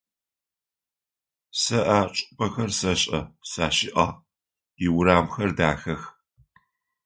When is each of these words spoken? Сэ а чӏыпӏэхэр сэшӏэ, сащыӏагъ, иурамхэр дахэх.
Сэ 1.61 1.77
а 1.99 2.01
чӏыпӏэхэр 2.15 2.71
сэшӏэ, 2.79 3.19
сащыӏагъ, 3.49 4.17
иурамхэр 4.85 5.51
дахэх. 5.57 6.01